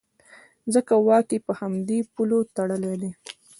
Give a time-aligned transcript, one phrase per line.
[0.73, 3.11] ځکه واک یې په همدې پولو تړلی دی.